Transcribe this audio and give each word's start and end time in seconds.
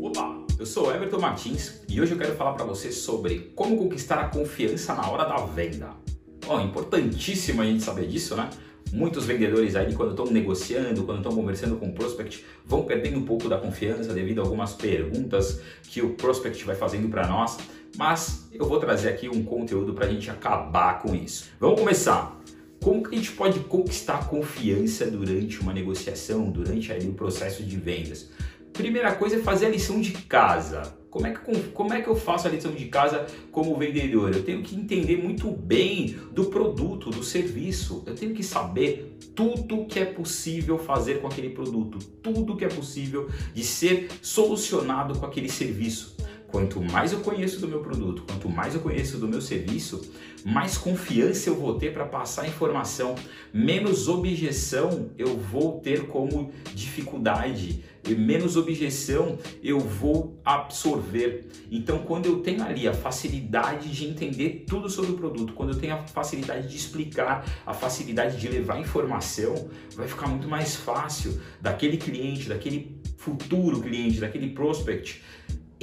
Opa, 0.00 0.46
eu 0.58 0.66
sou 0.66 0.94
Everton 0.94 1.18
Martins 1.18 1.82
e 1.88 2.00
hoje 2.00 2.12
eu 2.12 2.18
quero 2.18 2.34
falar 2.34 2.52
para 2.52 2.64
você 2.64 2.92
sobre 2.92 3.52
como 3.54 3.76
conquistar 3.76 4.20
a 4.20 4.28
confiança 4.28 4.94
na 4.94 5.08
hora 5.08 5.24
da 5.24 5.44
venda. 5.46 5.90
Bom, 6.46 6.60
importantíssimo 6.60 7.62
a 7.62 7.64
gente 7.64 7.82
saber 7.82 8.06
disso, 8.08 8.36
né? 8.36 8.50
Muitos 8.92 9.24
vendedores 9.24 9.74
aí, 9.74 9.94
quando 9.94 10.10
estão 10.10 10.26
negociando, 10.26 11.04
quando 11.04 11.18
estão 11.18 11.34
conversando 11.34 11.76
com 11.76 11.86
o 11.86 11.92
prospect, 11.92 12.44
vão 12.66 12.84
perdendo 12.84 13.18
um 13.18 13.24
pouco 13.24 13.48
da 13.48 13.56
confiança 13.56 14.12
devido 14.12 14.40
a 14.40 14.44
algumas 14.44 14.74
perguntas 14.74 15.60
que 15.84 16.02
o 16.02 16.10
prospect 16.10 16.62
vai 16.64 16.76
fazendo 16.76 17.08
para 17.08 17.26
nós. 17.26 17.56
Mas 17.96 18.48
eu 18.52 18.66
vou 18.66 18.78
trazer 18.78 19.08
aqui 19.08 19.28
um 19.28 19.42
conteúdo 19.44 19.94
para 19.94 20.06
a 20.06 20.10
gente 20.10 20.30
acabar 20.30 21.00
com 21.00 21.14
isso. 21.14 21.46
Vamos 21.58 21.80
começar. 21.80 22.38
Como 22.82 23.02
que 23.02 23.14
a 23.14 23.18
gente 23.18 23.32
pode 23.32 23.60
conquistar 23.60 24.14
a 24.16 24.24
confiança 24.24 25.06
durante 25.06 25.60
uma 25.60 25.72
negociação, 25.72 26.50
durante 26.50 26.92
aí 26.92 27.08
o 27.08 27.12
processo 27.14 27.62
de 27.62 27.76
vendas? 27.76 28.28
Primeira 28.72 29.14
coisa 29.14 29.36
é 29.36 29.38
fazer 29.38 29.66
a 29.66 29.68
lição 29.68 30.00
de 30.00 30.12
casa. 30.12 31.00
Como 31.10 31.26
é, 31.26 31.32
que, 31.32 31.60
como 31.74 31.92
é 31.92 32.00
que 32.00 32.08
eu 32.08 32.16
faço 32.16 32.48
a 32.48 32.50
lição 32.50 32.72
de 32.72 32.86
casa 32.86 33.26
como 33.50 33.76
vendedor? 33.76 34.34
Eu 34.34 34.42
tenho 34.42 34.62
que 34.62 34.74
entender 34.74 35.18
muito 35.18 35.50
bem 35.50 36.16
do 36.32 36.46
produto, 36.46 37.10
do 37.10 37.22
serviço. 37.22 38.02
Eu 38.06 38.14
tenho 38.14 38.34
que 38.34 38.42
saber 38.42 39.18
tudo 39.34 39.84
que 39.84 39.98
é 39.98 40.06
possível 40.06 40.78
fazer 40.78 41.20
com 41.20 41.26
aquele 41.26 41.50
produto, 41.50 41.98
tudo 42.22 42.56
que 42.56 42.64
é 42.64 42.68
possível 42.68 43.28
de 43.52 43.62
ser 43.62 44.08
solucionado 44.22 45.18
com 45.18 45.26
aquele 45.26 45.50
serviço. 45.50 46.16
Quanto 46.52 46.82
mais 46.82 47.14
eu 47.14 47.20
conheço 47.20 47.58
do 47.60 47.66
meu 47.66 47.80
produto, 47.80 48.24
quanto 48.28 48.46
mais 48.46 48.74
eu 48.74 48.80
conheço 48.82 49.16
do 49.16 49.26
meu 49.26 49.40
serviço, 49.40 50.02
mais 50.44 50.76
confiança 50.76 51.48
eu 51.48 51.56
vou 51.56 51.78
ter 51.78 51.94
para 51.94 52.04
passar 52.04 52.46
informação, 52.46 53.14
menos 53.54 54.06
objeção 54.06 55.08
eu 55.16 55.38
vou 55.38 55.80
ter 55.80 56.06
como 56.08 56.52
dificuldade, 56.74 57.82
menos 58.06 58.54
objeção 58.54 59.38
eu 59.62 59.80
vou 59.80 60.38
absorver. 60.44 61.46
Então, 61.70 62.00
quando 62.00 62.26
eu 62.26 62.40
tenho 62.40 62.62
ali 62.62 62.86
a 62.86 62.92
facilidade 62.92 63.90
de 63.90 64.04
entender 64.04 64.66
tudo 64.68 64.90
sobre 64.90 65.12
o 65.12 65.16
produto, 65.16 65.54
quando 65.54 65.70
eu 65.72 65.78
tenho 65.78 65.94
a 65.94 65.98
facilidade 65.98 66.68
de 66.68 66.76
explicar, 66.76 67.46
a 67.64 67.72
facilidade 67.72 68.38
de 68.38 68.46
levar 68.46 68.78
informação, 68.78 69.70
vai 69.96 70.06
ficar 70.06 70.26
muito 70.26 70.46
mais 70.46 70.76
fácil 70.76 71.40
daquele 71.62 71.96
cliente, 71.96 72.46
daquele 72.46 73.00
futuro 73.16 73.80
cliente, 73.80 74.20
daquele 74.20 74.50
prospect 74.50 75.22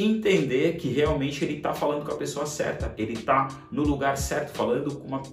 entender 0.04 0.78
que 0.78 0.90
realmente 0.90 1.44
ele 1.44 1.58
está 1.58 1.74
falando 1.74 2.06
com 2.06 2.12
a 2.12 2.18
pessoa 2.18 2.46
certa, 2.46 2.94
ele 2.98 3.14
está 3.14 3.48
no 3.72 3.84
lugar 3.84 4.18
certo, 4.18 4.52
falando 4.52 4.96
com 4.96 5.08
uma 5.08 5.24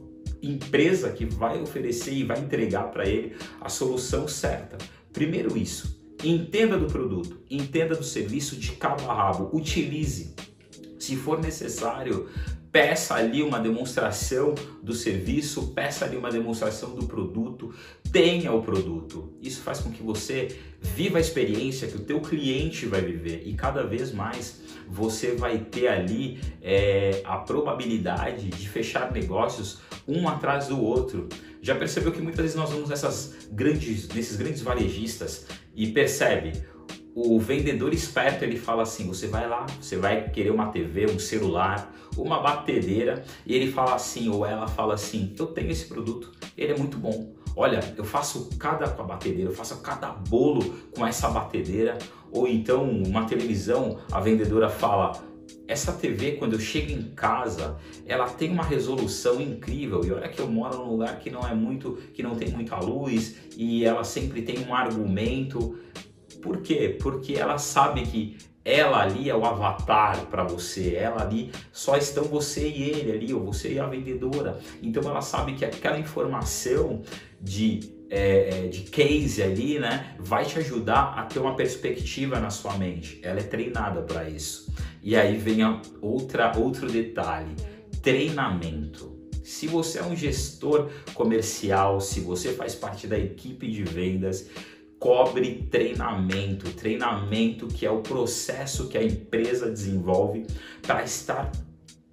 empresa 0.43 1.11
que 1.11 1.25
vai 1.25 1.61
oferecer 1.61 2.13
e 2.13 2.25
vai 2.25 2.39
entregar 2.39 2.91
para 2.91 3.07
ele 3.07 3.37
a 3.61 3.69
solução 3.69 4.29
certa. 4.29 4.79
Primeiro 5.13 5.57
isso, 5.57 6.01
entenda 6.23 6.77
do 6.77 6.87
produto, 6.87 7.41
entenda 7.51 7.95
do 7.95 8.05
serviço 8.05 8.57
de 8.57 8.73
cabo 8.73 9.11
a 9.11 9.15
rabo, 9.15 9.51
utilize. 9.57 10.35
Se 10.99 11.17
for 11.17 11.41
necessário, 11.41 12.29
peça 12.77 13.15
ali 13.15 13.43
uma 13.43 13.59
demonstração 13.59 14.55
do 14.83 14.93
serviço, 14.93 15.69
peça 15.69 16.05
ali 16.05 16.15
uma 16.15 16.31
demonstração 16.31 16.95
do 16.95 17.07
produto, 17.07 17.75
tenha 18.13 18.53
o 18.53 18.61
produto. 18.61 19.33
Isso 19.41 19.63
faz 19.63 19.81
com 19.81 19.91
que 19.91 20.03
você 20.03 20.55
viva 20.79 21.17
a 21.17 21.21
experiência 21.23 21.89
que 21.89 21.97
o 21.97 22.01
teu 22.01 22.21
cliente 22.21 22.85
vai 22.85 23.01
viver 23.01 23.45
e 23.47 23.55
cada 23.55 23.83
vez 23.83 24.13
mais 24.13 24.61
você 24.87 25.35
vai 25.35 25.57
ter 25.57 25.89
ali 25.89 26.39
é, 26.61 27.23
a 27.25 27.39
probabilidade 27.39 28.51
de 28.51 28.69
fechar 28.69 29.11
negócios 29.11 29.79
um 30.07 30.29
atrás 30.29 30.69
do 30.69 30.79
outro. 30.79 31.31
Já 31.63 31.75
percebeu 31.77 32.13
que 32.13 32.21
muitas 32.21 32.43
vezes 32.43 32.57
nós 32.57 32.69
vamos 32.69 32.91
nessas 32.91 33.49
grandes, 33.53 34.07
nesses 34.09 34.37
grandes 34.37 34.61
varejistas 34.61 35.47
e 35.75 35.87
percebe 35.87 36.53
o 37.17 37.41
vendedor 37.41 37.95
esperto 37.95 38.45
ele 38.45 38.59
fala 38.59 38.83
assim: 38.83 39.09
você 39.09 39.27
vai 39.27 39.49
lá, 39.49 39.65
você 39.81 39.97
vai 39.97 40.29
querer 40.29 40.51
uma 40.51 40.67
TV, 40.67 41.07
um 41.07 41.19
celular, 41.19 41.91
uma 42.15 42.41
batedeira, 42.41 43.25
e 43.47 43.55
ele 43.55 43.73
fala 43.73 43.95
assim, 43.95 44.29
ou 44.29 44.45
ela 44.45 44.69
fala 44.69 44.93
assim: 44.93 45.35
eu 45.39 45.47
tenho 45.47 45.71
esse 45.71 45.87
produto, 45.87 46.31
ele 46.59 46.75
é 46.75 46.77
muito 46.77 46.99
bom. 46.99 47.35
Olha, 47.57 47.81
eu 47.97 48.05
faço 48.05 48.51
cada 48.59 48.87
com 48.87 49.01
a 49.01 49.07
batedeira, 49.07 49.51
eu 49.51 49.55
faço 49.55 49.81
cada 49.81 50.11
bolo 50.13 50.63
com 50.95 51.07
essa 51.07 51.31
batedeira. 51.31 51.97
Ou 52.31 52.47
então 52.47 52.85
uma 52.85 53.25
televisão, 53.25 53.99
a 54.13 54.21
vendedora 54.21 54.69
fala: 54.69 55.13
essa 55.67 55.93
TV, 55.93 56.33
quando 56.33 56.53
eu 56.53 56.61
chego 56.61 56.93
em 56.93 57.15
casa, 57.15 57.79
ela 58.07 58.29
tem 58.29 58.51
uma 58.51 58.63
resolução 58.63 59.41
incrível. 59.41 60.05
E 60.05 60.13
olha 60.13 60.29
que 60.29 60.39
eu 60.39 60.49
moro 60.49 60.77
num 60.77 60.91
lugar 60.91 61.19
que 61.19 61.31
não 61.31 61.41
é 61.49 61.55
muito, 61.55 61.95
que 62.13 62.23
não 62.23 62.35
tem 62.35 62.51
muita 62.51 62.77
luz, 62.77 63.37
e 63.57 63.87
ela 63.87 64.05
sempre 64.05 64.43
tem 64.43 64.59
um 64.67 64.75
argumento. 64.75 65.79
Por 66.47 66.63
quê? 66.63 66.97
Porque 67.03 67.33
ela 67.33 67.59
sabe 67.59 68.03
que 68.03 68.37
ela 68.65 69.03
ali 69.03 69.29
é 69.29 69.35
o 69.35 69.45
avatar 69.45 70.27
para 70.27 70.45
você, 70.45 70.95
ela 70.95 71.23
ali 71.23 71.51
só 71.73 71.97
estão 71.97 72.23
você 72.23 72.69
e 72.69 72.83
ele 72.85 73.13
ali, 73.13 73.35
ou 73.35 73.45
você 73.45 73.73
e 73.73 73.81
a 73.81 73.87
vendedora. 73.87 74.61
Então 74.81 75.03
ela 75.03 75.21
sabe 75.21 75.55
que 75.55 75.65
aquela 75.65 75.99
informação 75.99 77.03
de, 77.41 77.81
é, 78.09 78.67
é 78.67 78.69
de 78.69 78.83
case 78.83 79.43
ali, 79.43 79.81
né, 79.81 80.15
vai 80.21 80.45
te 80.45 80.57
ajudar 80.61 81.15
a 81.17 81.25
ter 81.25 81.41
uma 81.41 81.57
perspectiva 81.57 82.39
na 82.39 82.51
sua 82.51 82.77
mente. 82.79 83.19
Ela 83.25 83.41
é 83.41 83.45
treinada 83.45 84.03
para 84.03 84.29
isso. 84.29 84.73
E 85.03 85.17
aí 85.17 85.37
vem 85.37 85.63
a 85.63 85.83
outra, 86.01 86.57
outro 86.57 86.89
detalhe: 86.89 87.57
treinamento. 88.03 89.17
Se 89.43 89.69
você 89.69 90.01
é 90.01 90.03
um 90.05 90.15
gestor 90.15 90.91
comercial, 91.15 92.01
se 92.01 92.21
você 92.21 92.53
faz 92.53 92.75
parte 92.75 93.07
da 93.07 93.17
equipe 93.17 93.69
de 93.69 93.85
vendas, 93.85 94.49
cobre 94.99 95.67
treinamento, 95.71 96.71
treinamento 96.73 97.67
que 97.67 97.85
é 97.85 97.91
o 97.91 98.01
processo 98.01 98.89
que 98.89 98.97
a 98.97 99.03
empresa 99.03 99.71
desenvolve 99.71 100.47
para 100.83 101.05
estar 101.05 101.51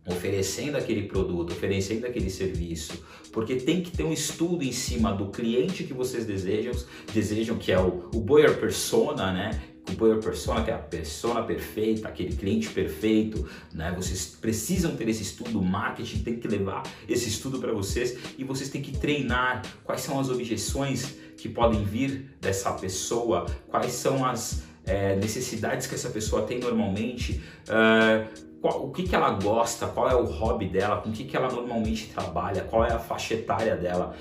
oferecendo 0.06 0.78
aquele 0.78 1.04
produto, 1.04 1.52
oferecendo 1.52 2.06
aquele 2.06 2.30
serviço, 2.30 3.04
porque 3.32 3.56
tem 3.56 3.82
que 3.82 3.92
ter 3.92 4.04
um 4.04 4.12
estudo 4.12 4.64
em 4.64 4.72
cima 4.72 5.14
do 5.14 5.30
cliente 5.30 5.86
que 5.86 5.94
vocês 5.94 6.26
desejam, 6.26 6.74
desejam 7.14 7.58
que 7.58 7.72
é 7.72 7.80
o, 7.80 8.10
o 8.14 8.20
buyer 8.20 8.60
persona, 8.60 9.32
né? 9.32 9.73
O 9.90 9.92
buyer 9.94 10.20
persona, 10.20 10.64
que 10.64 10.72
é 10.72 10.74
a 10.74 10.80
persona 10.80 11.44
perfeita, 11.44 12.08
aquele 12.08 12.36
cliente 12.36 12.70
perfeito, 12.70 13.48
né? 13.74 13.94
Vocês 13.96 14.38
precisam 14.40 14.96
ter 14.96 15.10
esse 15.10 15.24
estudo, 15.24 15.62
marketing 15.62 16.20
tem 16.20 16.40
que 16.40 16.48
levar 16.48 16.84
esse 17.08 17.28
estudo 17.28 17.60
para 17.60 17.72
vocês 17.74 18.18
e 18.38 18.44
vocês 18.44 18.70
têm 18.70 18.82
que 18.82 18.98
treinar 18.98 19.62
quais 19.84 20.02
são 20.02 20.20
as 20.20 20.30
objeções 20.30 21.16
que 21.38 21.50
podem 21.50 21.84
vir 21.84 22.38
dessa 22.40 22.72
pessoa, 22.72 23.46
quais 23.70 23.92
são 23.92 24.26
as 24.26 24.64
é, 24.86 25.16
necessidades 25.16 25.88
que 25.88 25.96
essa 25.96 26.10
pessoa 26.10 26.44
tem 26.44 26.60
normalmente, 26.60 27.42
uh, 27.68 28.28
qual, 28.62 28.86
o 28.86 28.92
que, 28.92 29.04
que 29.04 29.16
ela 29.16 29.32
gosta, 29.32 29.88
qual 29.88 30.10
é 30.10 30.16
o 30.16 30.26
hobby 30.26 30.68
dela, 30.68 31.02
com 31.02 31.10
o 31.10 31.12
que, 31.12 31.26
que 31.26 31.36
ela 31.36 31.52
normalmente 31.52 32.08
trabalha, 32.08 32.64
qual 32.64 32.86
é 32.86 32.94
a 32.94 33.00
faixa 33.00 33.34
etária 33.34 33.76
dela. 33.76 34.16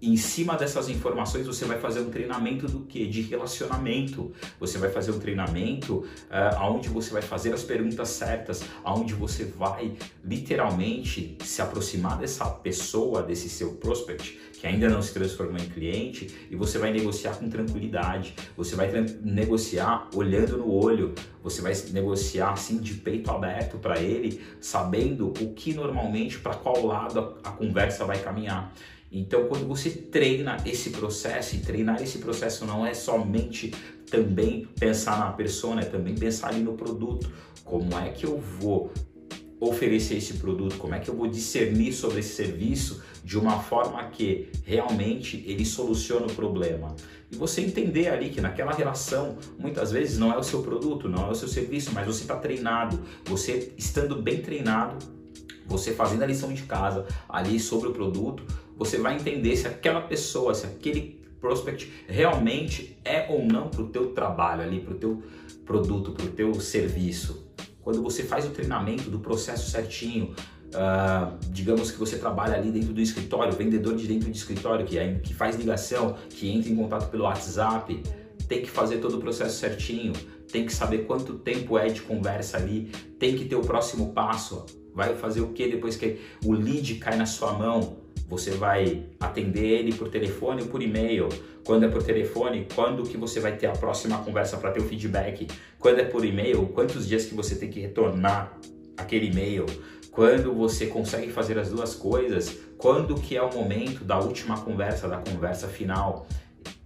Em 0.00 0.16
cima 0.16 0.56
dessas 0.56 0.88
informações 0.88 1.46
você 1.46 1.64
vai 1.64 1.78
fazer 1.78 2.00
um 2.00 2.10
treinamento 2.10 2.66
do 2.66 2.80
que? 2.80 3.06
De 3.06 3.22
relacionamento. 3.22 4.32
Você 4.60 4.78
vai 4.78 4.90
fazer 4.90 5.12
um 5.12 5.18
treinamento 5.18 5.96
uh, 5.96 6.62
onde 6.62 6.88
você 6.88 7.12
vai 7.12 7.22
fazer 7.22 7.52
as 7.52 7.62
perguntas 7.62 8.08
certas, 8.08 8.62
onde 8.84 9.14
você 9.14 9.44
vai 9.44 9.92
literalmente 10.24 11.36
se 11.44 11.60
aproximar 11.60 12.18
dessa 12.18 12.46
pessoa, 12.46 13.22
desse 13.22 13.48
seu 13.48 13.72
prospect 13.74 14.38
que 14.58 14.66
ainda 14.66 14.88
não 14.88 15.00
se 15.00 15.14
transformou 15.14 15.56
em 15.56 15.68
cliente 15.68 16.48
e 16.50 16.56
você 16.56 16.78
vai 16.78 16.92
negociar 16.92 17.36
com 17.36 17.48
tranquilidade, 17.48 18.34
você 18.56 18.74
vai 18.74 18.90
negociar 19.22 20.08
olhando 20.14 20.58
no 20.58 20.72
olho, 20.72 21.14
você 21.42 21.62
vai 21.62 21.72
negociar 21.92 22.52
assim 22.52 22.78
de 22.78 22.94
peito 22.94 23.30
aberto 23.30 23.78
para 23.78 24.00
ele, 24.00 24.40
sabendo 24.60 25.28
o 25.28 25.54
que 25.54 25.72
normalmente 25.74 26.38
para 26.38 26.54
qual 26.54 26.84
lado 26.84 27.36
a, 27.44 27.50
a 27.50 27.52
conversa 27.52 28.04
vai 28.04 28.18
caminhar. 28.18 28.72
Então, 29.10 29.46
quando 29.46 29.66
você 29.66 29.90
treina 29.90 30.58
esse 30.66 30.90
processo, 30.90 31.56
e 31.56 31.60
treinar 31.60 32.02
esse 32.02 32.18
processo 32.18 32.66
não 32.66 32.84
é 32.84 32.92
somente 32.92 33.72
também 34.10 34.66
pensar 34.78 35.18
na 35.18 35.32
persona, 35.32 35.80
é 35.80 35.84
também 35.84 36.14
pensar 36.14 36.48
ali 36.48 36.60
no 36.60 36.74
produto. 36.74 37.30
Como 37.64 37.98
é 37.98 38.10
que 38.10 38.26
eu 38.26 38.38
vou 38.38 38.92
oferecer 39.60 40.16
esse 40.16 40.34
produto, 40.34 40.76
como 40.76 40.94
é 40.94 41.00
que 41.00 41.10
eu 41.10 41.16
vou 41.16 41.26
discernir 41.26 41.92
sobre 41.92 42.20
esse 42.20 42.34
serviço 42.34 43.02
de 43.24 43.36
uma 43.36 43.58
forma 43.60 44.02
que 44.04 44.50
realmente 44.64 45.42
ele 45.46 45.64
soluciona 45.64 46.26
o 46.26 46.32
problema. 46.32 46.94
E 47.30 47.36
você 47.36 47.60
entender 47.60 48.08
ali 48.08 48.30
que 48.30 48.40
naquela 48.40 48.72
relação, 48.72 49.36
muitas 49.58 49.90
vezes 49.90 50.16
não 50.16 50.32
é 50.32 50.38
o 50.38 50.42
seu 50.42 50.62
produto, 50.62 51.08
não 51.08 51.26
é 51.26 51.30
o 51.30 51.34
seu 51.34 51.48
serviço, 51.48 51.90
mas 51.92 52.06
você 52.06 52.22
está 52.22 52.36
treinado, 52.36 53.00
você 53.24 53.72
estando 53.76 54.16
bem 54.22 54.40
treinado, 54.40 54.96
você 55.66 55.92
fazendo 55.92 56.22
a 56.22 56.26
lição 56.26 56.52
de 56.52 56.62
casa 56.62 57.06
ali 57.28 57.58
sobre 57.58 57.88
o 57.88 57.92
produto, 57.92 58.44
você 58.78 58.96
vai 58.96 59.16
entender 59.16 59.56
se 59.56 59.66
aquela 59.66 60.00
pessoa, 60.00 60.54
se 60.54 60.64
aquele 60.64 61.20
prospect 61.40 61.92
realmente 62.06 62.96
é 63.04 63.26
ou 63.28 63.44
não 63.44 63.68
para 63.68 63.82
o 63.82 63.88
teu 63.88 64.12
trabalho 64.12 64.62
ali, 64.62 64.80
para 64.80 64.94
o 64.94 64.96
teu 64.96 65.22
produto, 65.64 66.12
para 66.12 66.24
o 66.24 66.30
teu 66.30 66.54
serviço 66.54 67.48
quando 67.88 68.02
você 68.02 68.22
faz 68.22 68.44
o 68.44 68.50
treinamento 68.50 69.08
do 69.08 69.18
processo 69.18 69.70
certinho, 69.70 70.34
uh, 70.74 71.38
digamos 71.50 71.90
que 71.90 71.98
você 71.98 72.18
trabalha 72.18 72.54
ali 72.54 72.70
dentro 72.70 72.92
do 72.92 73.00
escritório, 73.00 73.50
vendedor 73.54 73.96
de 73.96 74.06
dentro 74.06 74.28
do 74.28 74.36
escritório, 74.36 74.84
que, 74.84 74.98
é, 74.98 75.14
que 75.14 75.32
faz 75.32 75.56
ligação, 75.56 76.14
que 76.28 76.50
entra 76.50 76.70
em 76.70 76.76
contato 76.76 77.08
pelo 77.10 77.24
WhatsApp, 77.24 78.02
tem 78.46 78.60
que 78.60 78.68
fazer 78.68 78.98
todo 78.98 79.16
o 79.16 79.20
processo 79.20 79.58
certinho, 79.58 80.12
tem 80.52 80.66
que 80.66 80.72
saber 80.74 81.06
quanto 81.06 81.38
tempo 81.38 81.78
é 81.78 81.86
de 81.86 82.02
conversa 82.02 82.58
ali, 82.58 82.92
tem 83.18 83.34
que 83.34 83.46
ter 83.46 83.56
o 83.56 83.62
próximo 83.62 84.12
passo. 84.12 84.66
Vai 84.94 85.14
fazer 85.14 85.40
o 85.40 85.54
que 85.54 85.66
depois 85.66 85.96
que 85.96 86.18
o 86.44 86.52
lead 86.52 86.96
cai 86.96 87.16
na 87.16 87.24
sua 87.24 87.54
mão? 87.54 87.96
Você 88.28 88.50
vai 88.50 89.06
atender 89.18 89.64
ele 89.64 89.94
por 89.94 90.10
telefone 90.10 90.60
ou 90.60 90.68
por 90.68 90.82
e-mail? 90.82 91.30
Quando 91.64 91.86
é 91.86 91.88
por 91.88 92.02
telefone, 92.02 92.66
quando 92.74 93.02
que 93.02 93.16
você 93.16 93.40
vai 93.40 93.56
ter 93.56 93.66
a 93.66 93.72
próxima 93.72 94.18
conversa 94.18 94.58
para 94.58 94.70
ter 94.70 94.80
o 94.80 94.84
feedback? 94.84 95.48
Quando 95.78 96.00
é 96.00 96.04
por 96.04 96.22
e-mail, 96.26 96.66
quantos 96.68 97.08
dias 97.08 97.24
que 97.24 97.34
você 97.34 97.54
tem 97.54 97.70
que 97.70 97.80
retornar 97.80 98.52
aquele 98.98 99.28
e-mail? 99.28 99.64
Quando 100.10 100.52
você 100.52 100.88
consegue 100.88 101.32
fazer 101.32 101.58
as 101.58 101.70
duas 101.70 101.94
coisas, 101.94 102.54
quando 102.76 103.14
que 103.14 103.34
é 103.34 103.42
o 103.42 103.50
momento 103.50 104.04
da 104.04 104.18
última 104.18 104.60
conversa, 104.60 105.08
da 105.08 105.16
conversa 105.16 105.66
final? 105.66 106.26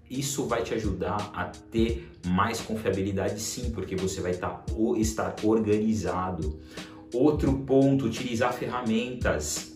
Isso 0.08 0.46
vai 0.46 0.62
te 0.62 0.74
ajudar 0.74 1.32
a 1.34 1.46
ter 1.46 2.08
mais 2.24 2.60
confiabilidade 2.60 3.40
sim, 3.40 3.70
porque 3.70 3.96
você 3.96 4.20
vai 4.20 4.34
tá, 4.34 4.62
estar 4.96 5.34
organizado. 5.42 6.60
Outro 7.12 7.52
ponto, 7.60 8.04
utilizar 8.04 8.52
ferramentas 8.52 9.71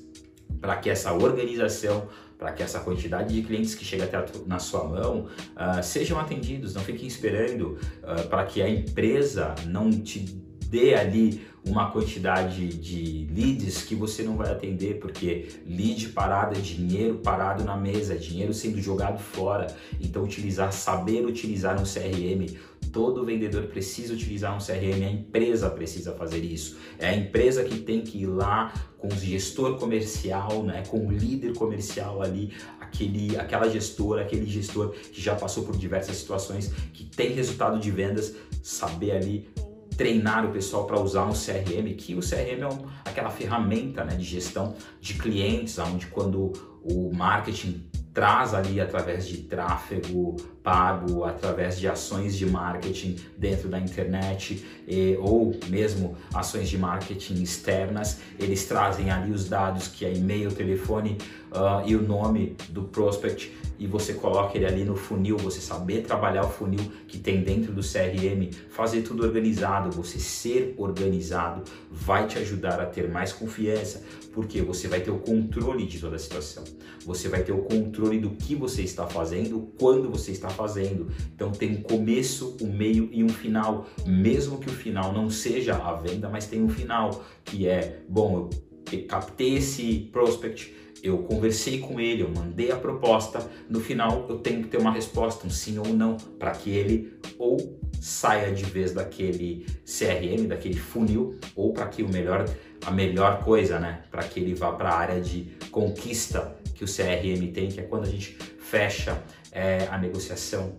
para 0.60 0.76
que 0.76 0.90
essa 0.90 1.12
organização, 1.12 2.08
para 2.38 2.52
que 2.52 2.62
essa 2.62 2.80
quantidade 2.80 3.34
de 3.34 3.42
clientes 3.42 3.74
que 3.74 3.84
chega 3.84 4.04
até 4.04 4.24
na 4.46 4.58
sua 4.58 4.84
mão 4.84 5.26
uh, 5.56 5.82
sejam 5.82 6.18
atendidos, 6.18 6.74
não 6.74 6.82
fiquem 6.82 7.06
esperando 7.06 7.78
uh, 8.02 8.26
para 8.28 8.44
que 8.44 8.62
a 8.62 8.68
empresa 8.68 9.54
não 9.66 9.90
te 9.90 10.20
dê 10.68 10.94
ali 10.94 11.46
uma 11.66 11.90
quantidade 11.90 12.68
de 12.68 13.26
leads 13.34 13.82
que 13.82 13.94
você 13.94 14.22
não 14.22 14.36
vai 14.36 14.52
atender, 14.52 15.00
porque 15.00 15.48
lead 15.66 16.10
parado 16.10 16.56
é 16.56 16.60
dinheiro 16.60 17.16
parado 17.18 17.64
na 17.64 17.76
mesa, 17.76 18.14
é 18.14 18.16
dinheiro 18.16 18.54
sendo 18.54 18.80
jogado 18.80 19.18
fora. 19.18 19.66
Então, 20.00 20.22
utilizar, 20.22 20.72
saber 20.72 21.26
utilizar 21.26 21.80
um 21.80 21.82
CRM, 21.82 22.56
todo 22.92 23.24
vendedor 23.24 23.64
precisa 23.64 24.14
utilizar 24.14 24.54
um 24.54 24.58
CRM, 24.58 25.04
a 25.04 25.10
empresa 25.10 25.68
precisa 25.68 26.12
fazer 26.12 26.44
isso. 26.44 26.78
É 27.00 27.08
a 27.08 27.16
empresa 27.16 27.64
que 27.64 27.78
tem 27.80 28.00
que 28.00 28.22
ir 28.22 28.26
lá 28.26 28.72
com 28.96 29.08
o 29.08 29.18
gestor 29.18 29.76
comercial, 29.76 30.62
né, 30.62 30.84
com 30.88 31.04
o 31.04 31.10
líder 31.10 31.52
comercial 31.54 32.22
ali, 32.22 32.52
aquele, 32.80 33.36
aquela 33.36 33.68
gestora, 33.68 34.22
aquele 34.22 34.46
gestor 34.46 34.94
que 35.12 35.20
já 35.20 35.34
passou 35.34 35.64
por 35.64 35.76
diversas 35.76 36.16
situações, 36.16 36.72
que 36.92 37.04
tem 37.04 37.32
resultado 37.32 37.78
de 37.80 37.90
vendas, 37.90 38.34
saber 38.62 39.12
ali 39.12 39.48
treinar 39.96 40.44
o 40.44 40.52
pessoal 40.52 40.84
para 40.84 41.00
usar 41.00 41.24
um 41.24 41.32
CRM, 41.32 41.94
que 41.96 42.14
o 42.14 42.20
CRM 42.20 42.62
é 42.62 42.68
um, 42.68 42.86
aquela 43.04 43.30
ferramenta 43.30 44.04
né, 44.04 44.14
de 44.14 44.24
gestão 44.24 44.74
de 45.00 45.14
clientes, 45.14 45.78
onde 45.78 46.06
quando 46.06 46.52
o 46.82 47.10
marketing 47.12 47.84
traz 48.12 48.54
ali 48.54 48.80
através 48.80 49.26
de 49.28 49.38
tráfego 49.38 50.36
pago, 50.66 51.22
através 51.22 51.78
de 51.78 51.86
ações 51.86 52.36
de 52.36 52.44
marketing 52.44 53.14
dentro 53.38 53.68
da 53.68 53.78
internet 53.78 54.66
e, 54.88 55.16
ou 55.20 55.56
mesmo 55.68 56.16
ações 56.34 56.68
de 56.68 56.76
marketing 56.76 57.40
externas, 57.40 58.18
eles 58.36 58.64
trazem 58.64 59.08
ali 59.12 59.30
os 59.30 59.48
dados 59.48 59.86
que 59.86 60.04
é 60.04 60.12
e-mail, 60.12 60.50
telefone 60.50 61.18
uh, 61.52 61.86
e 61.88 61.94
o 61.94 62.02
nome 62.02 62.56
do 62.70 62.82
prospect 62.82 63.52
e 63.78 63.86
você 63.86 64.14
coloca 64.14 64.56
ele 64.56 64.66
ali 64.66 64.84
no 64.84 64.96
funil, 64.96 65.36
você 65.36 65.60
saber 65.60 66.02
trabalhar 66.02 66.44
o 66.44 66.48
funil 66.48 66.80
que 67.06 67.18
tem 67.18 67.42
dentro 67.42 67.72
do 67.72 67.82
CRM, 67.82 68.50
fazer 68.70 69.02
tudo 69.02 69.22
organizado, 69.22 69.90
você 69.90 70.18
ser 70.18 70.74
organizado 70.78 71.62
vai 71.90 72.26
te 72.26 72.38
ajudar 72.38 72.80
a 72.80 72.86
ter 72.86 73.08
mais 73.10 73.32
confiança, 73.32 74.02
porque 74.32 74.62
você 74.62 74.88
vai 74.88 75.00
ter 75.00 75.10
o 75.10 75.18
controle 75.18 75.86
de 75.86 75.98
toda 75.98 76.16
a 76.16 76.18
situação. 76.18 76.64
Você 77.04 77.28
vai 77.28 77.42
ter 77.42 77.52
o 77.52 77.58
controle 77.58 78.18
do 78.18 78.30
que 78.30 78.54
você 78.54 78.82
está 78.82 79.06
fazendo, 79.06 79.70
quando 79.78 80.10
você 80.10 80.32
está 80.32 80.48
fazendo. 80.56 81.08
Então 81.34 81.52
tem 81.52 81.76
um 81.76 81.82
começo, 81.82 82.56
um 82.60 82.72
meio 82.72 83.08
e 83.12 83.22
um 83.22 83.28
final, 83.28 83.86
mesmo 84.06 84.58
que 84.58 84.68
o 84.68 84.72
final 84.72 85.12
não 85.12 85.28
seja 85.28 85.76
a 85.76 85.94
venda, 85.94 86.28
mas 86.28 86.46
tem 86.46 86.62
um 86.62 86.68
final 86.68 87.24
que 87.44 87.68
é, 87.68 88.00
bom, 88.08 88.48
eu 88.92 89.06
captei 89.06 89.56
esse 89.56 90.08
prospect, 90.12 90.74
eu 91.02 91.18
conversei 91.18 91.78
com 91.78 92.00
ele, 92.00 92.22
eu 92.22 92.30
mandei 92.30 92.72
a 92.72 92.76
proposta, 92.76 93.48
no 93.68 93.80
final 93.80 94.26
eu 94.28 94.38
tenho 94.38 94.62
que 94.62 94.68
ter 94.68 94.78
uma 94.78 94.90
resposta, 94.90 95.46
um 95.46 95.50
sim 95.50 95.78
ou 95.78 95.88
não, 95.88 96.16
para 96.38 96.52
que 96.52 96.70
ele 96.70 97.18
ou 97.38 97.78
saia 98.00 98.52
de 98.52 98.64
vez 98.64 98.92
daquele 98.92 99.66
CRM, 99.84 100.46
daquele 100.46 100.78
funil, 100.78 101.38
ou 101.54 101.72
para 101.72 101.86
que 101.86 102.02
o 102.02 102.08
melhor, 102.08 102.44
a 102.84 102.90
melhor 102.90 103.42
coisa, 103.42 103.78
né, 103.78 104.04
para 104.10 104.22
que 104.22 104.40
ele 104.40 104.54
vá 104.54 104.72
para 104.72 104.90
a 104.90 104.96
área 104.96 105.20
de 105.20 105.50
conquista 105.70 106.56
que 106.74 106.84
o 106.84 106.86
CRM 106.86 107.52
tem, 107.52 107.68
que 107.68 107.80
é 107.80 107.82
quando 107.82 108.04
a 108.04 108.10
gente 108.10 108.36
fecha 108.58 109.22
é, 109.56 109.88
a 109.90 109.96
negociação. 109.96 110.78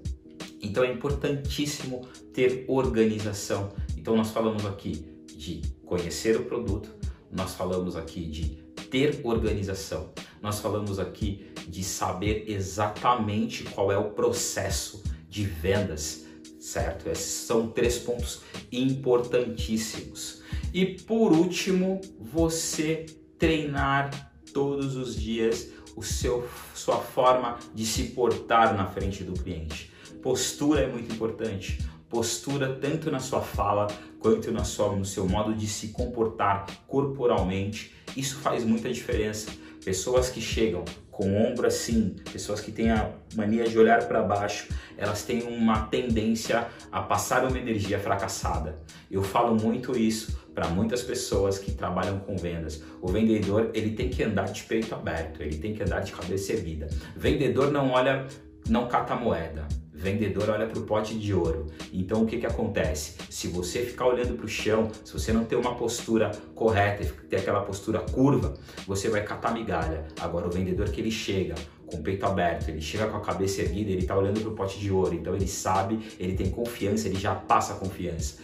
Então 0.61 0.83
é 0.83 0.93
importantíssimo 0.93 2.07
ter 2.31 2.63
organização. 2.67 3.73
Então 3.97 4.15
nós 4.15 4.29
falamos 4.29 4.65
aqui 4.67 5.03
de 5.35 5.61
conhecer 5.83 6.37
o 6.37 6.45
produto, 6.45 6.95
nós 7.31 7.55
falamos 7.55 7.95
aqui 7.95 8.27
de 8.27 8.63
ter 8.91 9.19
organização. 9.23 10.11
Nós 10.41 10.59
falamos 10.59 10.99
aqui 10.99 11.51
de 11.67 11.83
saber 11.83 12.45
exatamente 12.47 13.63
qual 13.63 13.91
é 13.91 13.97
o 13.97 14.11
processo 14.11 15.03
de 15.27 15.43
vendas, 15.43 16.25
certo? 16.59 17.09
Esses 17.09 17.45
são 17.45 17.69
três 17.69 17.97
pontos 17.97 18.41
importantíssimos. 18.71 20.43
E 20.71 20.85
por 20.85 21.33
último, 21.33 21.99
você 22.19 23.07
treinar 23.39 24.31
todos 24.53 24.95
os 24.95 25.15
dias 25.15 25.69
o 25.97 26.03
seu 26.03 26.47
sua 26.73 26.99
forma 26.99 27.57
de 27.75 27.85
se 27.85 28.03
portar 28.03 28.73
na 28.73 28.85
frente 28.85 29.25
do 29.25 29.33
cliente. 29.33 29.91
Postura 30.21 30.83
é 30.83 30.87
muito 30.87 31.13
importante. 31.13 31.79
Postura 32.07 32.73
tanto 32.79 33.11
na 33.11 33.19
sua 33.19 33.41
fala 33.41 33.87
quanto 34.19 34.49
na 34.51 34.63
sua, 34.63 34.95
no 34.95 35.03
seu 35.03 35.27
modo 35.27 35.53
de 35.53 35.67
se 35.67 35.89
comportar 35.89 36.65
corporalmente 36.87 37.97
isso 38.17 38.37
faz 38.37 38.63
muita 38.63 38.91
diferença. 38.91 39.51
Pessoas 39.85 40.29
que 40.29 40.41
chegam 40.41 40.83
com 41.11 41.35
ombro 41.37 41.67
assim, 41.67 42.15
pessoas 42.31 42.59
que 42.59 42.71
têm 42.71 42.91
a 42.91 43.11
mania 43.35 43.67
de 43.67 43.77
olhar 43.77 44.07
para 44.07 44.21
baixo, 44.21 44.67
elas 44.97 45.23
têm 45.23 45.43
uma 45.43 45.83
tendência 45.83 46.67
a 46.91 47.01
passar 47.01 47.45
uma 47.45 47.57
energia 47.57 47.99
fracassada. 47.99 48.79
Eu 49.09 49.23
falo 49.23 49.55
muito 49.55 49.97
isso 49.97 50.46
para 50.57 50.69
muitas 50.69 51.03
pessoas 51.03 51.59
que 51.59 51.71
trabalham 51.71 52.17
com 52.17 52.35
vendas. 52.35 52.81
O 52.99 53.09
vendedor, 53.09 53.69
ele 53.75 53.91
tem 53.91 54.09
que 54.09 54.23
andar 54.23 54.45
de 54.45 54.63
peito 54.63 54.95
aberto, 54.95 55.43
ele 55.43 55.55
tem 55.55 55.71
que 55.71 55.83
andar 55.83 55.99
de 55.99 56.11
cabeça 56.11 56.51
erguida. 56.51 56.87
Vendedor 57.15 57.71
não 57.71 57.91
olha, 57.91 58.25
não 58.67 58.87
cata 58.87 59.13
moeda 59.13 59.67
vendedor 59.97 60.51
olha 60.51 60.67
para 60.67 60.77
o 60.77 60.83
pote 60.83 61.17
de 61.17 61.33
ouro. 61.33 61.65
Então 61.91 62.21
o 62.21 62.25
que, 62.27 62.37
que 62.37 62.45
acontece? 62.45 63.15
Se 63.29 63.47
você 63.47 63.79
ficar 63.83 64.05
olhando 64.05 64.35
para 64.35 64.45
o 64.45 64.47
chão, 64.47 64.89
se 65.03 65.11
você 65.11 65.33
não 65.33 65.43
ter 65.43 65.55
uma 65.55 65.73
postura 65.75 66.31
correta, 66.53 67.03
ter 67.27 67.37
aquela 67.37 67.61
postura 67.61 67.99
curva, 67.99 68.53
você 68.85 69.09
vai 69.09 69.23
catar 69.23 69.53
migalha. 69.53 70.05
Agora 70.21 70.47
o 70.47 70.51
vendedor 70.51 70.89
que 70.91 71.01
ele 71.01 71.09
chega 71.09 71.55
com 71.87 71.97
o 71.97 72.03
peito 72.03 72.25
aberto, 72.25 72.69
ele 72.69 72.81
chega 72.81 73.07
com 73.07 73.17
a 73.17 73.21
cabeça 73.21 73.61
erguida, 73.61 73.89
ele 73.89 74.01
está 74.01 74.15
olhando 74.15 74.39
para 74.39 74.49
o 74.49 74.55
pote 74.55 74.79
de 74.79 74.91
ouro, 74.91 75.15
então 75.15 75.33
ele 75.33 75.47
sabe, 75.47 75.99
ele 76.19 76.33
tem 76.33 76.51
confiança, 76.51 77.07
ele 77.07 77.17
já 77.17 77.33
passa 77.33 77.73
confiança. 77.75 78.37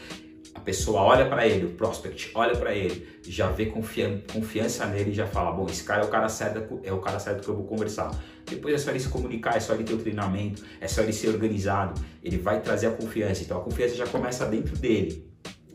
A 0.55 0.59
pessoa 0.59 1.01
olha 1.01 1.25
para 1.27 1.47
ele, 1.47 1.65
o 1.65 1.71
prospect 1.71 2.31
olha 2.35 2.55
para 2.55 2.73
ele, 2.73 3.07
já 3.23 3.49
vê 3.49 3.65
confian 3.65 4.21
confiança 4.31 4.85
nele 4.85 5.11
e 5.11 5.13
já 5.13 5.25
fala: 5.25 5.51
bom, 5.51 5.65
esse 5.65 5.83
cara 5.83 6.03
é 6.03 6.05
o 6.05 6.09
cara 6.09 6.29
certo, 6.29 6.79
é 6.83 6.93
o 6.93 6.99
cara 6.99 7.19
certo 7.19 7.43
que 7.43 7.49
eu 7.49 7.55
vou 7.55 7.65
conversar. 7.65 8.11
Depois 8.45 8.73
é 8.73 8.77
só 8.77 8.91
ele 8.91 8.99
se 8.99 9.09
comunicar, 9.09 9.57
é 9.57 9.59
só 9.59 9.73
ele 9.73 9.83
ter 9.83 9.93
o 9.93 9.97
treinamento, 9.97 10.63
é 10.79 10.87
só 10.87 11.01
ele 11.01 11.13
ser 11.13 11.29
organizado. 11.29 11.99
Ele 12.23 12.37
vai 12.37 12.61
trazer 12.61 12.87
a 12.87 12.91
confiança. 12.91 13.43
Então 13.43 13.57
a 13.57 13.61
confiança 13.61 13.95
já 13.95 14.05
começa 14.05 14.45
dentro 14.45 14.77
dele, 14.77 15.27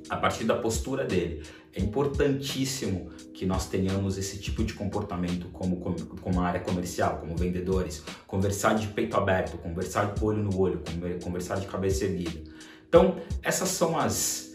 a 0.08 0.16
partir 0.16 0.44
da 0.44 0.54
postura 0.54 1.04
dele. 1.04 1.42
É 1.74 1.80
importantíssimo 1.80 3.10
que 3.34 3.44
nós 3.44 3.68
tenhamos 3.68 4.16
esse 4.16 4.38
tipo 4.38 4.64
de 4.64 4.72
comportamento 4.74 5.48
como, 5.52 5.76
como, 6.20 6.40
área 6.40 6.60
comercial, 6.60 7.18
como 7.18 7.36
vendedores. 7.36 8.02
Conversar 8.26 8.74
de 8.74 8.88
peito 8.88 9.16
aberto, 9.16 9.58
conversar 9.58 10.14
de 10.14 10.24
olho 10.24 10.42
no 10.42 10.58
olho, 10.58 10.82
conversar 11.22 11.60
de 11.60 11.66
cabeça 11.66 12.04
erguida. 12.04 12.40
Então, 12.88 13.16
essas 13.42 13.68
são 13.68 13.98
as 13.98 14.47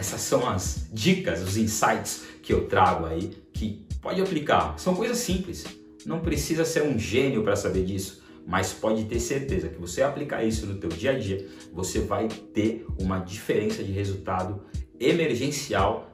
essas 0.00 0.22
são 0.22 0.48
as 0.48 0.86
dicas, 0.90 1.42
os 1.42 1.58
insights 1.58 2.24
que 2.42 2.54
eu 2.54 2.66
trago 2.66 3.04
aí 3.04 3.32
que 3.52 3.86
pode 4.00 4.18
aplicar. 4.18 4.78
São 4.78 4.94
coisas 4.94 5.18
simples. 5.18 5.66
Não 6.06 6.20
precisa 6.20 6.64
ser 6.64 6.84
um 6.84 6.98
gênio 6.98 7.42
para 7.42 7.54
saber 7.54 7.84
disso, 7.84 8.22
mas 8.46 8.72
pode 8.72 9.04
ter 9.04 9.20
certeza 9.20 9.68
que 9.68 9.78
você 9.78 10.00
aplicar 10.00 10.42
isso 10.42 10.64
no 10.64 10.76
teu 10.76 10.88
dia 10.88 11.10
a 11.10 11.18
dia, 11.18 11.46
você 11.70 12.00
vai 12.00 12.28
ter 12.28 12.86
uma 12.98 13.18
diferença 13.18 13.84
de 13.84 13.92
resultado 13.92 14.62
emergencial 14.98 16.10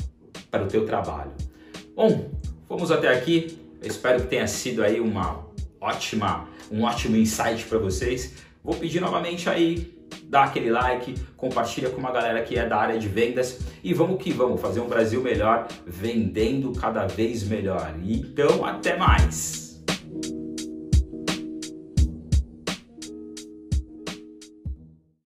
para 0.50 0.64
o 0.64 0.66
teu 0.66 0.84
trabalho. 0.84 1.30
Bom, 1.94 2.32
vamos 2.68 2.90
até 2.90 3.08
aqui. 3.08 3.56
Eu 3.80 3.88
espero 3.88 4.22
que 4.22 4.26
tenha 4.26 4.48
sido 4.48 4.82
aí 4.82 4.98
uma 4.98 5.46
ótima, 5.80 6.48
um 6.72 6.82
ótimo 6.82 7.16
insight 7.16 7.64
para 7.66 7.78
vocês. 7.78 8.32
Vou 8.64 8.74
pedir 8.74 9.00
novamente 9.00 9.48
aí 9.48 9.95
dá 10.28 10.44
aquele 10.44 10.70
like, 10.70 11.14
compartilha 11.36 11.90
com 11.90 11.98
uma 11.98 12.10
galera 12.10 12.42
que 12.42 12.58
é 12.58 12.66
da 12.66 12.76
área 12.76 12.98
de 12.98 13.08
vendas 13.08 13.60
e 13.82 13.94
vamos 13.94 14.22
que 14.22 14.32
vamos 14.32 14.60
fazer 14.60 14.80
um 14.80 14.88
Brasil 14.88 15.22
melhor, 15.22 15.66
vendendo 15.86 16.72
cada 16.72 17.06
vez 17.06 17.46
melhor. 17.46 17.94
Então, 18.02 18.64
até 18.64 18.96
mais! 18.96 19.65